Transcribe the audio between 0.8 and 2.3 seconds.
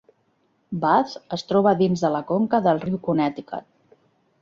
Bath es troba dins de la